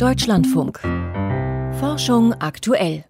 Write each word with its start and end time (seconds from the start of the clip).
Deutschlandfunk. 0.00 0.80
Forschung 1.78 2.32
aktuell. 2.32 3.04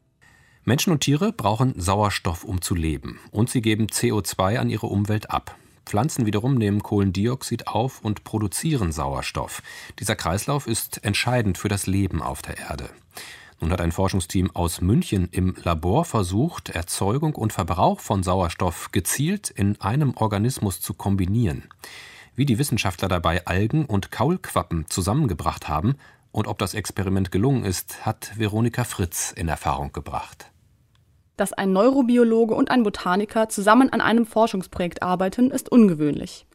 Menschen 0.65 0.93
und 0.93 1.03
Tiere 1.03 1.33
brauchen 1.33 1.81
Sauerstoff, 1.81 2.43
um 2.43 2.63
zu 2.63 2.75
leben. 2.75 3.21
Und 3.31 3.49
sie 3.49 3.63
geben 3.63 3.87
CO2 3.87 4.57
an 4.57 4.69
ihre 4.69 4.89
Umwelt 4.89 5.31
ab. 5.31 5.55
Pflanzen 5.87 6.27
wiederum 6.27 6.57
nehmen 6.57 6.83
Kohlendioxid 6.83 7.69
auf 7.69 8.01
und 8.01 8.25
produzieren 8.25 8.91
Sauerstoff. 8.91 9.63
Dieser 10.01 10.17
Kreislauf 10.17 10.67
ist 10.67 11.05
entscheidend 11.05 11.59
für 11.59 11.69
das 11.69 11.87
Leben 11.87 12.23
auf 12.23 12.43
der 12.43 12.59
Erde. 12.59 12.91
Nun 13.61 13.71
hat 13.71 13.81
ein 13.81 13.93
Forschungsteam 13.93 14.51
aus 14.53 14.81
München 14.81 15.29
im 15.31 15.55
Labor 15.63 16.05
versucht, 16.05 16.71
Erzeugung 16.71 17.37
und 17.37 17.53
Verbrauch 17.53 18.01
von 18.01 18.25
Sauerstoff 18.25 18.91
gezielt 18.91 19.49
in 19.49 19.81
einem 19.81 20.17
Organismus 20.17 20.81
zu 20.81 20.95
kombinieren. 20.95 21.69
Wie 22.35 22.47
die 22.47 22.59
Wissenschaftler 22.59 23.07
dabei 23.07 23.47
Algen 23.47 23.85
und 23.85 24.11
Kaulquappen 24.11 24.87
zusammengebracht 24.89 25.69
haben 25.69 25.95
und 26.33 26.47
ob 26.47 26.59
das 26.59 26.75
Experiment 26.75 27.31
gelungen 27.31 27.65
ist, 27.65 28.07
hat 28.07 28.33
Veronika 28.37 28.85
Fritz 28.85 29.33
in 29.33 29.49
Erfahrung 29.49 29.93
gebracht. 29.93 30.51
Dass 31.37 31.53
ein 31.53 31.73
Neurobiologe 31.73 32.55
und 32.55 32.71
ein 32.71 32.83
Botaniker 32.83 33.49
zusammen 33.49 33.91
an 33.93 34.01
einem 34.01 34.27
Forschungsprojekt 34.27 35.03
arbeiten, 35.03 35.51
ist 35.51 35.71
ungewöhnlich. 35.73 36.47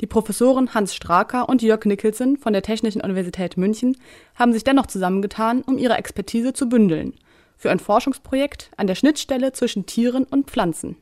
Die 0.00 0.06
Professoren 0.06 0.72
Hans 0.72 0.94
Straker 0.94 1.48
und 1.48 1.62
Jörg 1.62 1.84
Nicholson 1.84 2.38
von 2.38 2.52
der 2.52 2.62
Technischen 2.62 3.02
Universität 3.02 3.56
München 3.56 3.96
haben 4.34 4.52
sich 4.52 4.64
dennoch 4.64 4.86
zusammengetan, 4.86 5.62
um 5.62 5.76
ihre 5.76 5.98
Expertise 5.98 6.54
zu 6.54 6.68
bündeln. 6.68 7.14
Für 7.56 7.70
ein 7.70 7.80
Forschungsprojekt 7.80 8.70
an 8.78 8.86
der 8.86 8.94
Schnittstelle 8.94 9.52
zwischen 9.52 9.84
Tieren 9.84 10.24
und 10.24 10.50
Pflanzen. 10.50 10.96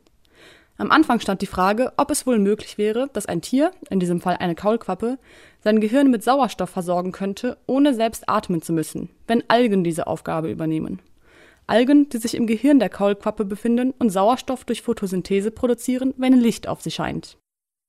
Am 0.80 0.92
Anfang 0.92 1.18
stand 1.18 1.42
die 1.42 1.46
Frage, 1.46 1.92
ob 1.96 2.12
es 2.12 2.24
wohl 2.24 2.38
möglich 2.38 2.78
wäre, 2.78 3.10
dass 3.12 3.26
ein 3.26 3.42
Tier, 3.42 3.72
in 3.90 3.98
diesem 3.98 4.20
Fall 4.20 4.36
eine 4.36 4.54
Kaulquappe, 4.54 5.18
sein 5.58 5.80
Gehirn 5.80 6.08
mit 6.08 6.22
Sauerstoff 6.22 6.70
versorgen 6.70 7.10
könnte, 7.10 7.58
ohne 7.66 7.94
selbst 7.94 8.28
atmen 8.28 8.62
zu 8.62 8.72
müssen, 8.72 9.10
wenn 9.26 9.42
Algen 9.48 9.82
diese 9.82 10.06
Aufgabe 10.06 10.48
übernehmen. 10.48 11.00
Algen, 11.66 12.08
die 12.10 12.18
sich 12.18 12.36
im 12.36 12.46
Gehirn 12.46 12.78
der 12.78 12.90
Kaulquappe 12.90 13.44
befinden 13.44 13.92
und 13.98 14.10
Sauerstoff 14.10 14.64
durch 14.64 14.82
Photosynthese 14.82 15.50
produzieren, 15.50 16.14
wenn 16.16 16.34
Licht 16.34 16.68
auf 16.68 16.80
sie 16.80 16.92
scheint. 16.92 17.38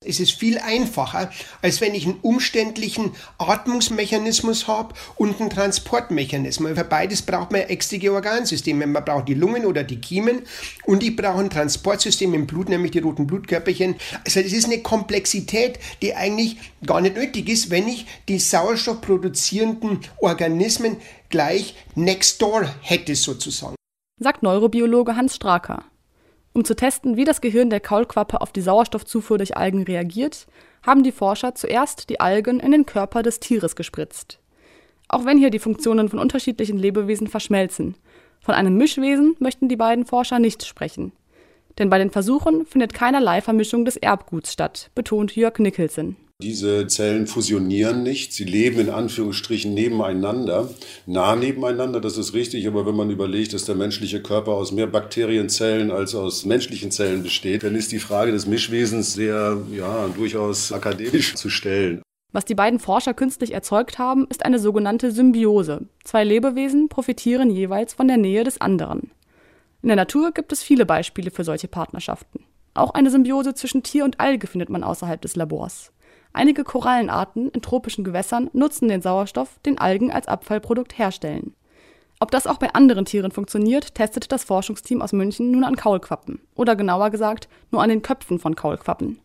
Es 0.06 0.22
ist 0.22 0.32
viel 0.32 0.58
einfacher, 0.60 1.30
als 1.62 1.82
wenn 1.82 1.94
ich 1.94 2.06
einen 2.06 2.20
umständlichen 2.22 3.12
Atmungsmechanismus 3.38 4.66
habe 4.66 4.96
und 5.18 5.42
einen 5.42 5.50
Transportmechanismus. 5.50 6.72
Für 6.72 6.86
beides 6.86 7.22
braucht 7.22 7.52
man 7.52 7.62
extra 7.62 8.10
Organsysteme. 8.10 8.88
Man 8.88 9.04
braucht 9.04 9.28
die 9.28 9.34
Lungen 9.34 9.66
oder 9.66 9.84
die 9.84 10.00
Kiemen 10.00 10.44
und 10.86 11.04
ich 11.04 11.18
brauche 11.18 11.42
ein 11.42 11.50
Transportsystem 11.50 12.34
im 12.34 12.48
Blut, 12.48 12.70
nämlich 12.70 12.92
die 12.92 13.00
roten 13.00 13.28
Blutkörperchen. 13.28 13.96
Also 14.24 14.42
das 14.42 14.54
ist 14.54 14.68
eine 14.68 14.82
Komplexität, 14.82 15.80
die 16.02 16.16
eigentlich 16.16 16.56
gar 16.86 17.02
nicht 17.02 17.18
nötig 17.18 17.50
ist, 17.50 17.70
wenn 17.70 17.90
ich 17.90 18.06
die 18.30 18.40
sauerstoffproduzierenden 18.40 20.00
Organismen 20.22 20.96
gleich 21.28 21.76
next 21.96 22.42
door 22.42 22.74
hätte 22.82 23.16
sozusagen. 23.16 23.76
Sagt 24.18 24.44
Neurobiologe 24.44 25.18
Hans 25.18 25.36
Straker. 25.36 25.84
Um 26.60 26.66
zu 26.66 26.76
testen, 26.76 27.16
wie 27.16 27.24
das 27.24 27.40
Gehirn 27.40 27.70
der 27.70 27.80
Kaulquappe 27.80 28.42
auf 28.42 28.52
die 28.52 28.60
Sauerstoffzufuhr 28.60 29.38
durch 29.38 29.56
Algen 29.56 29.84
reagiert, 29.84 30.46
haben 30.84 31.04
die 31.04 31.14
Forscher 31.14 31.56
zuerst 31.56 32.10
die 32.10 32.20
Algen 32.20 32.60
in 32.60 32.74
den 32.74 32.86
Körper 32.86 33.24
des 33.24 33.40
Tieres 33.40 33.78
gespritzt. 33.78 34.40
Auch 35.08 35.24
wenn 35.24 35.38
hier 35.38 35.52
die 35.52 35.60
Funktionen 35.60 36.10
von 36.10 36.20
unterschiedlichen 36.20 36.78
Lebewesen 36.78 37.28
verschmelzen, 37.28 37.96
von 38.42 38.56
einem 38.56 38.76
Mischwesen 38.76 39.38
möchten 39.40 39.70
die 39.70 39.78
beiden 39.78 40.06
Forscher 40.06 40.40
nicht 40.40 40.66
sprechen. 40.66 41.14
Denn 41.78 41.90
bei 41.90 41.98
den 41.98 42.12
Versuchen 42.12 42.66
findet 42.66 42.94
keinerlei 42.94 43.40
Vermischung 43.40 43.86
des 43.86 43.96
Erbguts 43.96 44.52
statt, 44.52 44.92
betont 44.96 45.38
Jörg 45.38 45.60
Nicholson. 45.60 46.18
Diese 46.42 46.88
Zellen 46.88 47.28
fusionieren 47.28 48.02
nicht, 48.02 48.32
sie 48.32 48.46
leben 48.46 48.80
in 48.80 48.90
Anführungsstrichen 48.90 49.74
nebeneinander, 49.74 50.70
nah 51.06 51.36
nebeneinander, 51.36 52.00
das 52.00 52.18
ist 52.18 52.34
richtig, 52.34 52.66
aber 52.66 52.86
wenn 52.86 52.96
man 52.96 53.10
überlegt, 53.10 53.54
dass 53.54 53.66
der 53.66 53.76
menschliche 53.76 54.24
Körper 54.24 54.54
aus 54.54 54.72
mehr 54.72 54.88
Bakterienzellen 54.88 55.92
als 55.92 56.16
aus 56.16 56.46
menschlichen 56.46 56.92
Zellen 56.92 57.24
besteht, 57.24 57.64
dann 57.64 57.76
ist 57.76 57.92
die 57.92 58.00
Frage 58.00 58.32
des 58.32 58.46
Mischwesens 58.46 59.12
sehr, 59.16 59.58
ja, 59.74 60.08
durchaus 60.08 60.72
akademisch 60.72 61.36
zu 61.36 61.50
stellen. 61.50 62.02
Was 62.32 62.46
die 62.46 62.56
beiden 62.56 62.80
Forscher 62.80 63.14
künstlich 63.14 63.54
erzeugt 63.54 64.00
haben, 64.00 64.26
ist 64.30 64.46
eine 64.46 64.60
sogenannte 64.60 65.12
Symbiose. 65.12 65.88
Zwei 66.06 66.24
Lebewesen 66.24 66.88
profitieren 66.88 67.50
jeweils 67.50 67.96
von 67.96 68.08
der 68.08 68.16
Nähe 68.18 68.46
des 68.46 68.62
anderen. 68.62 69.12
In 69.82 69.90
der 69.90 69.98
Natur 69.98 70.32
gibt 70.32 70.54
es 70.54 70.64
viele 70.64 70.86
Beispiele 70.86 71.32
für 71.32 71.44
solche 71.44 71.68
Partnerschaften. 71.68 72.46
Auch 72.76 72.92
eine 72.92 73.12
Symbiose 73.12 73.56
zwischen 73.56 73.84
Tier 73.84 74.06
und 74.06 74.22
Alge 74.22 74.48
findet 74.48 74.70
man 74.70 74.86
außerhalb 74.86 75.22
des 75.22 75.36
Labors. 75.36 75.92
Einige 76.34 76.64
Korallenarten 76.64 77.50
in 77.50 77.62
tropischen 77.62 78.04
Gewässern 78.04 78.50
nutzen 78.54 78.88
den 78.88 79.02
Sauerstoff, 79.02 79.60
den 79.66 79.78
Algen 79.78 80.12
als 80.12 80.28
Abfallprodukt 80.28 80.98
herstellen. 80.98 81.54
Ob 82.20 82.32
das 82.32 82.48
auch 82.48 82.58
bei 82.58 82.74
anderen 82.74 83.06
Tieren 83.06 83.32
funktioniert, 83.32 83.96
testet 83.96 84.32
das 84.32 84.44
Forschungsteam 84.44 85.02
aus 85.02 85.14
München 85.14 85.52
nun 85.52 85.64
an 85.64 85.78
Kaulquappen. 85.78 86.42
Oder 86.56 86.76
genauer 86.76 87.10
gesagt, 87.10 87.48
nur 87.72 87.82
an 87.82 87.90
den 87.90 88.02
Köpfen 88.02 88.40
von 88.40 88.56
Kaulquappen. 88.56 89.20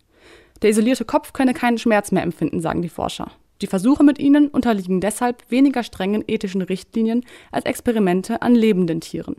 Der 0.62 0.70
isolierte 0.70 1.04
Kopf 1.04 1.32
könne 1.32 1.54
keinen 1.54 1.78
Schmerz 1.78 2.12
mehr 2.12 2.22
empfinden, 2.22 2.60
sagen 2.60 2.82
die 2.82 2.88
Forscher. 2.88 3.32
Die 3.60 3.66
Versuche 3.66 4.04
mit 4.04 4.18
ihnen 4.18 4.48
unterliegen 4.48 5.00
deshalb 5.00 5.50
weniger 5.50 5.82
strengen 5.82 6.24
ethischen 6.26 6.62
Richtlinien 6.62 7.24
als 7.50 7.64
Experimente 7.64 8.42
an 8.42 8.54
lebenden 8.54 9.00
Tieren. 9.00 9.36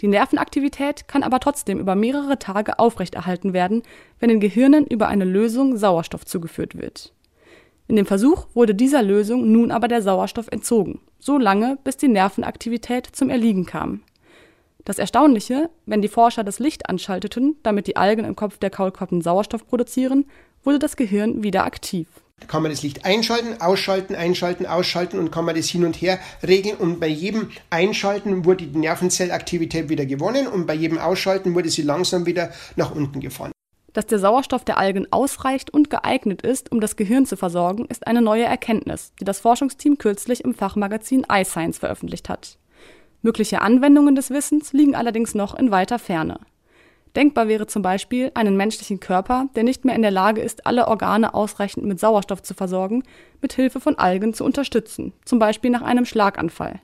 Die 0.00 0.08
Nervenaktivität 0.08 1.08
kann 1.08 1.22
aber 1.22 1.40
trotzdem 1.40 1.78
über 1.78 1.94
mehrere 1.94 2.38
Tage 2.38 2.78
aufrechterhalten 2.78 3.52
werden, 3.52 3.82
wenn 4.18 4.30
den 4.30 4.40
Gehirnen 4.40 4.86
über 4.86 5.08
eine 5.08 5.24
Lösung 5.24 5.76
Sauerstoff 5.76 6.24
zugeführt 6.24 6.76
wird. 6.76 7.12
In 7.86 7.96
dem 7.96 8.06
Versuch 8.06 8.46
wurde 8.54 8.74
dieser 8.74 9.02
Lösung 9.02 9.50
nun 9.50 9.70
aber 9.70 9.88
der 9.88 10.00
Sauerstoff 10.00 10.48
entzogen, 10.48 11.00
so 11.18 11.38
lange, 11.38 11.76
bis 11.84 11.96
die 11.96 12.08
Nervenaktivität 12.08 13.06
zum 13.06 13.30
Erliegen 13.30 13.66
kam. 13.66 14.02
Das 14.84 14.98
Erstaunliche, 14.98 15.68
wenn 15.86 16.00
die 16.00 16.08
Forscher 16.08 16.44
das 16.44 16.58
Licht 16.58 16.88
anschalteten, 16.88 17.56
damit 17.62 17.86
die 17.86 17.96
Algen 17.96 18.24
im 18.24 18.36
Kopf 18.36 18.58
der 18.58 18.70
Kaulquappen 18.70 19.20
Sauerstoff 19.20 19.66
produzieren, 19.66 20.26
wurde 20.62 20.78
das 20.78 20.96
Gehirn 20.96 21.42
wieder 21.42 21.64
aktiv. 21.64 22.06
Kann 22.48 22.62
man 22.62 22.70
das 22.70 22.82
Licht 22.82 23.04
einschalten, 23.04 23.60
ausschalten, 23.60 24.14
einschalten, 24.14 24.66
ausschalten 24.66 25.18
und 25.18 25.30
kann 25.30 25.44
man 25.44 25.54
das 25.54 25.68
hin 25.68 25.84
und 25.84 25.96
her 25.96 26.18
regeln. 26.46 26.76
Und 26.76 27.00
bei 27.00 27.06
jedem 27.06 27.50
Einschalten 27.70 28.44
wurde 28.44 28.66
die 28.66 28.78
Nervenzellaktivität 28.78 29.88
wieder 29.88 30.06
gewonnen 30.06 30.46
und 30.46 30.66
bei 30.66 30.74
jedem 30.74 30.98
Ausschalten 30.98 31.54
wurde 31.54 31.68
sie 31.68 31.82
langsam 31.82 32.26
wieder 32.26 32.50
nach 32.76 32.94
unten 32.94 33.20
gefahren. 33.20 33.52
Dass 33.92 34.06
der 34.06 34.20
Sauerstoff 34.20 34.64
der 34.64 34.78
Algen 34.78 35.12
ausreicht 35.12 35.70
und 35.70 35.90
geeignet 35.90 36.42
ist, 36.42 36.70
um 36.70 36.80
das 36.80 36.96
Gehirn 36.96 37.26
zu 37.26 37.36
versorgen, 37.36 37.86
ist 37.86 38.06
eine 38.06 38.22
neue 38.22 38.44
Erkenntnis, 38.44 39.12
die 39.20 39.24
das 39.24 39.40
Forschungsteam 39.40 39.98
kürzlich 39.98 40.44
im 40.44 40.54
Fachmagazin 40.54 41.26
iScience 41.30 41.78
veröffentlicht 41.78 42.28
hat. 42.28 42.58
Mögliche 43.22 43.60
Anwendungen 43.60 44.14
des 44.14 44.30
Wissens 44.30 44.72
liegen 44.72 44.94
allerdings 44.94 45.34
noch 45.34 45.54
in 45.54 45.70
weiter 45.70 45.98
Ferne. 45.98 46.38
Denkbar 47.16 47.48
wäre 47.48 47.66
zum 47.66 47.82
Beispiel, 47.82 48.30
einen 48.34 48.56
menschlichen 48.56 49.00
Körper, 49.00 49.48
der 49.56 49.64
nicht 49.64 49.84
mehr 49.84 49.96
in 49.96 50.02
der 50.02 50.12
Lage 50.12 50.40
ist, 50.40 50.66
alle 50.66 50.86
Organe 50.86 51.34
ausreichend 51.34 51.84
mit 51.84 51.98
Sauerstoff 51.98 52.42
zu 52.42 52.54
versorgen, 52.54 53.02
mit 53.40 53.52
Hilfe 53.52 53.80
von 53.80 53.98
Algen 53.98 54.32
zu 54.32 54.44
unterstützen, 54.44 55.12
zum 55.24 55.38
Beispiel 55.38 55.70
nach 55.70 55.82
einem 55.82 56.04
Schlaganfall. 56.04 56.80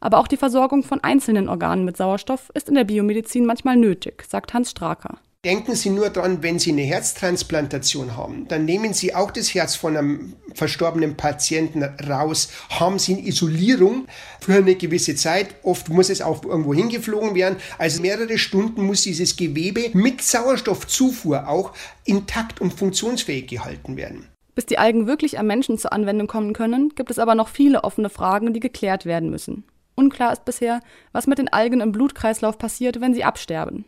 Aber 0.00 0.18
auch 0.18 0.28
die 0.28 0.36
Versorgung 0.36 0.82
von 0.82 1.02
einzelnen 1.02 1.48
Organen 1.48 1.84
mit 1.84 1.96
Sauerstoff 1.96 2.50
ist 2.54 2.68
in 2.68 2.74
der 2.74 2.84
Biomedizin 2.84 3.46
manchmal 3.46 3.76
nötig, 3.76 4.24
sagt 4.26 4.54
Hans 4.54 4.70
Straker. 4.70 5.18
Denken 5.46 5.76
Sie 5.76 5.90
nur 5.90 6.10
dran, 6.10 6.42
wenn 6.42 6.58
Sie 6.58 6.72
eine 6.72 6.82
Herztransplantation 6.82 8.16
haben, 8.16 8.48
dann 8.48 8.64
nehmen 8.64 8.92
Sie 8.94 9.14
auch 9.14 9.30
das 9.30 9.54
Herz 9.54 9.76
von 9.76 9.96
einem 9.96 10.34
verstorbenen 10.54 11.16
Patienten 11.16 11.84
raus, 11.84 12.48
haben 12.68 12.98
Sie 12.98 13.12
eine 13.12 13.28
Isolierung 13.28 14.08
für 14.40 14.54
eine 14.54 14.74
gewisse 14.74 15.14
Zeit. 15.14 15.54
Oft 15.62 15.88
muss 15.88 16.10
es 16.10 16.20
auch 16.20 16.42
irgendwo 16.44 16.74
hingeflogen 16.74 17.36
werden. 17.36 17.58
Also 17.78 18.02
mehrere 18.02 18.38
Stunden 18.38 18.82
muss 18.82 19.02
dieses 19.02 19.36
Gewebe 19.36 19.90
mit 19.92 20.20
Sauerstoffzufuhr 20.20 21.48
auch 21.48 21.74
intakt 22.04 22.60
und 22.60 22.74
funktionsfähig 22.74 23.46
gehalten 23.46 23.96
werden. 23.96 24.26
Bis 24.56 24.66
die 24.66 24.78
Algen 24.78 25.06
wirklich 25.06 25.38
am 25.38 25.46
Menschen 25.46 25.78
zur 25.78 25.92
Anwendung 25.92 26.26
kommen 26.26 26.54
können, 26.54 26.88
gibt 26.96 27.12
es 27.12 27.20
aber 27.20 27.36
noch 27.36 27.50
viele 27.50 27.84
offene 27.84 28.10
Fragen, 28.10 28.52
die 28.52 28.58
geklärt 28.58 29.06
werden 29.06 29.30
müssen. 29.30 29.62
Unklar 29.94 30.32
ist 30.32 30.44
bisher, 30.44 30.80
was 31.12 31.28
mit 31.28 31.38
den 31.38 31.52
Algen 31.52 31.80
im 31.80 31.92
Blutkreislauf 31.92 32.58
passiert, 32.58 33.00
wenn 33.00 33.14
sie 33.14 33.22
absterben. 33.22 33.84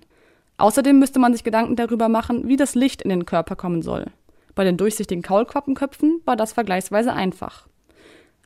Außerdem 0.58 0.98
müsste 0.98 1.18
man 1.20 1.32
sich 1.32 1.44
Gedanken 1.44 1.76
darüber 1.76 2.08
machen, 2.08 2.48
wie 2.48 2.56
das 2.56 2.74
Licht 2.74 3.00
in 3.02 3.08
den 3.08 3.26
Körper 3.26 3.56
kommen 3.56 3.80
soll. 3.80 4.06
Bei 4.54 4.64
den 4.64 4.76
durchsichtigen 4.76 5.22
Kaulquappenköpfen 5.22 6.20
war 6.24 6.34
das 6.36 6.52
vergleichsweise 6.52 7.12
einfach. 7.12 7.68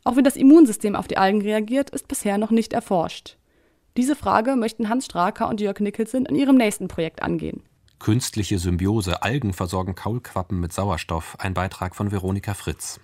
Auch 0.05 0.17
wie 0.17 0.23
das 0.23 0.37
Immunsystem 0.37 0.95
auf 0.95 1.09
die 1.09 1.17
Algen 1.17 1.41
reagiert, 1.41 1.91
ist 1.91 2.09
bisher 2.09 2.37
noch 2.37 2.51
nicht 2.51 2.75
erforscht. 2.75 3.39
Diese 3.97 4.15
Frage 4.15 4.57
möchten 4.57 4.89
Hans 4.89 5.07
Straker 5.07 5.49
und 5.49 5.61
Jörg 5.61 5.81
Nicholson 5.81 6.27
in 6.27 6.37
ihrem 6.37 6.57
nächsten 6.57 6.89
Projekt 6.89 7.23
angehen. 7.23 7.63
Künstliche 7.99 8.59
Symbiose, 8.59 9.23
Algen 9.23 9.53
versorgen 9.53 9.95
Kaulquappen 9.95 10.59
mit 10.61 10.73
Sauerstoff, 10.73 11.37
ein 11.39 11.55
Beitrag 11.55 11.95
von 11.95 12.11
Veronika 12.11 12.53
Fritz. 12.53 13.01